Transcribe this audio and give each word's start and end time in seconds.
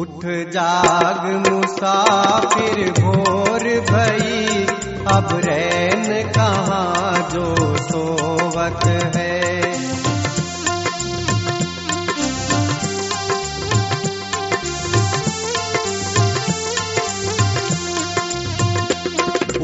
उठ 0.00 0.24
जाग 0.24 1.50
मुसाफिर 1.50 2.90
भोर 2.90 3.62
भई। 3.62 4.66
अब 5.06 5.28
रैन 5.32 6.32
कहाँ 6.32 7.28
जो 7.32 7.54
सोवत 7.78 8.84
है। 9.16 9.60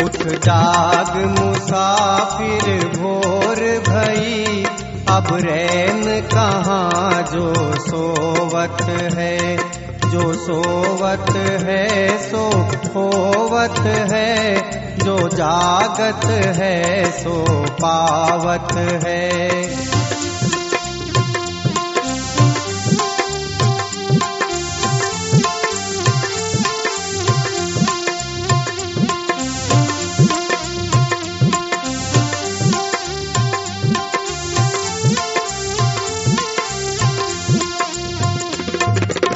उठ 0.05 0.41
जाग 0.45 1.41
मुसाफिर 1.41 2.89
भोर 2.89 3.57
भई। 3.89 4.65
अब 5.09 5.27
रैन 5.33 6.21
कहाँ 6.21 7.23
जो 7.23 7.55
सोवत 7.81 8.83
है। 9.15 9.57
जो 10.17 10.33
सोवत 10.33 11.27
है 11.63 12.09
सो 12.19 12.43
होवत 12.95 13.79
है 14.13 14.57
जो 14.99 15.17
जागत 15.29 16.25
है 16.59 17.05
सो 17.13 17.45
पावत 17.83 18.73
है। 19.05 20.06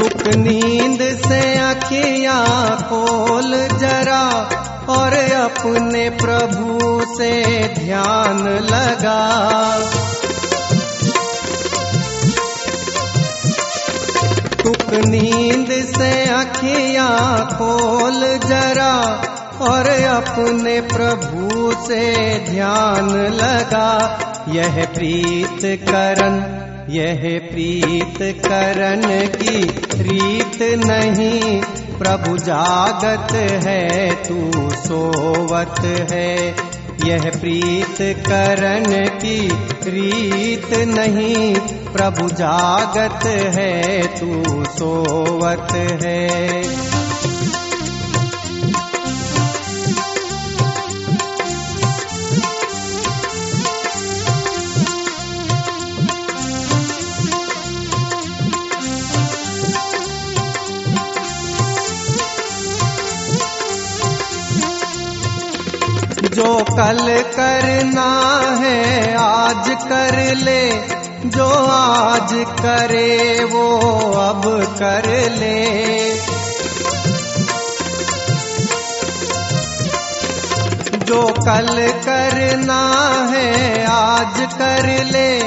तुक 0.00 0.26
नींद 0.26 1.00
से 1.16 1.40
अखियाँ 1.58 2.76
खोल 2.82 3.50
जरा 3.78 4.22
और 4.88 5.14
अपने 5.14 6.08
प्रभु 6.10 7.00
से 7.16 7.32
ध्यान 7.74 8.38
लगा। 8.48 9.18
तुक 14.62 14.94
नींद 15.04 15.68
से 15.96 16.10
अखियाँ 16.30 17.46
खोल 17.58 18.20
जरा 18.48 18.96
और 19.60 19.88
अपने 20.06 20.80
प्रभु 20.80 21.72
से 21.86 22.04
ध्यान 22.50 23.10
लगा। 23.34 23.90
यह 24.48 24.84
प्रीत 24.94 25.60
करन 25.88 26.40
यह 26.90 27.40
प्रीत 27.50 28.18
करन 28.20 29.02
की 29.36 29.62
रीत 30.02 30.84
नहीं, 30.84 31.62
प्रभु 31.98 32.36
जागत 32.38 33.32
है, 33.66 34.14
तू 34.14 34.50
सोवत 34.70 36.10
है। 36.10 36.48
यह 37.04 37.20
प्रीत 37.20 38.16
करन 38.18 39.18
की 39.18 39.48
रीत 39.90 40.70
नहीं, 40.88 41.54
प्रभु 41.92 42.28
जागत 42.28 43.26
है, 43.26 44.02
तू 44.06 44.42
सोवत 44.64 45.72
है। 46.04 46.89
जो 66.40 66.64
कल 66.64 67.22
करना 67.22 68.40
है, 68.60 69.14
आज 69.16 69.68
कर 69.68 70.34
ले। 70.34 70.70
जो 71.28 71.48
आज 71.66 72.28
करे, 72.32 73.44
वो 73.44 73.78
अब 74.12 74.42
कर 74.78 75.30
ले। 75.30 76.14
जो 80.98 81.26
कल 81.26 81.88
करना 81.92 82.90
है, 83.30 83.84
आज 83.86 84.48
कर 84.58 85.04
ले। 85.04 85.40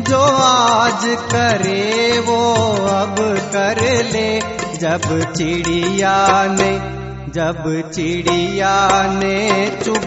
जो 0.00 0.20
आज 0.42 1.16
करे, 1.32 2.18
वो 2.18 2.54
अब 2.86 3.16
कर 3.52 4.04
ले। 4.04 4.40
जब 4.76 5.32
चिड़िया 5.32 6.46
ने 6.50 7.03
जब 7.34 7.90
चिड़िया 7.94 8.90
ने 9.06 9.70
चुग 9.84 10.04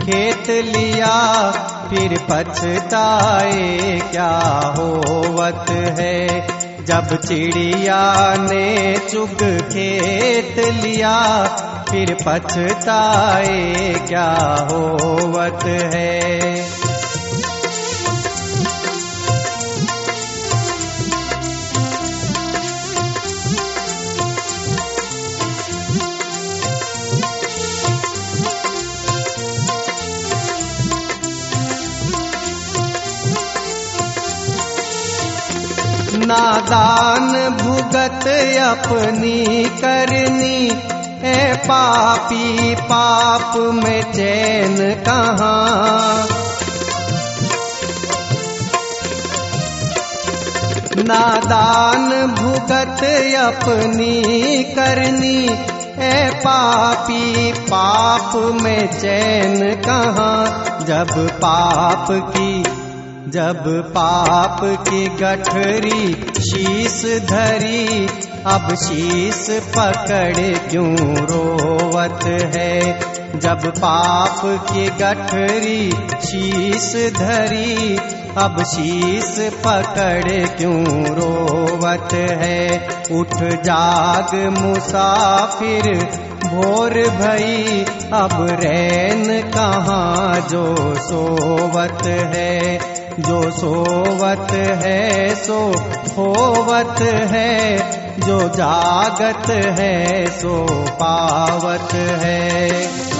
खेत 0.00 0.50
लिया, 0.50 1.50
फिर 1.90 2.18
पछताए 2.30 4.00
क्या 4.10 4.40
होवत 4.78 5.70
है? 5.70 6.48
जब 6.84 7.16
चिड़िया 7.16 8.34
ने 8.38 8.96
चुग 9.12 9.60
खेत 9.72 10.84
लिया, 10.84 11.44
फिर 11.90 12.16
पछताए 12.26 13.94
क्या 14.08 14.32
होवत 14.70 15.64
है? 15.94 16.85
नादान 36.26 37.48
भुगत 37.48 38.26
अपनी 38.58 39.64
करनी। 39.64 40.70
ए 41.28 41.54
पापी, 41.56 42.74
पाप 42.74 43.52
में 43.56 44.12
चैन 44.12 44.94
कहाँ? 44.94 46.28
नादान 50.98 52.26
भुगत 52.26 53.02
अपनी 53.38 54.62
करनी। 54.64 55.48
ए 56.04 56.30
पापी, 56.34 57.52
पाप 57.52 58.32
में 58.36 58.86
चैन 59.00 59.82
कहाँ? 59.82 60.64
जब 60.86 61.28
पाप 61.28 62.06
की 62.10 62.75
जब 63.28 63.64
पाप 63.66 64.60
की 64.62 65.08
गठरी 65.08 66.14
शीश 66.40 67.26
धरी, 67.26 68.06
अब 68.46 68.74
शीस 68.74 69.50
पकड़ 69.50 70.58
क्यों 70.70 71.16
रोवत 71.16 72.24
है? 72.24 73.00
जब 73.36 73.66
पाप 73.66 74.40
की 74.44 74.86
गठरी 74.86 75.90
शीश 76.26 77.14
धरी, 77.16 77.96
अब 78.38 78.62
शीस 78.62 79.36
पकड़ 79.40 80.46
क्यों 80.46 81.06
रोवत 81.06 82.14
है? 82.14 82.88
उठ 83.12 83.34
जाग 83.42 84.58
मुसाफिर 84.58 86.04
भोर 86.44 86.90
भई, 86.90 87.84
अब 88.12 88.46
रैन 88.50 89.50
कहाँ 89.50 90.48
जो 90.50 90.94
सोवत 90.98 92.06
है? 92.06 93.05
जो 93.20 93.50
सोवत 93.50 94.50
है 94.52 95.34
सो 95.34 95.58
होवत 96.16 97.00
है 97.30 97.78
जो 98.20 98.38
जागत 98.48 99.50
है 99.78 100.26
सो 100.40 100.56
पावत 101.00 101.94
है। 101.94 103.15